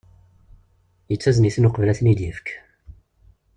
[1.09, 2.47] Yettazen-iten uqbel ad ten-id-yefk.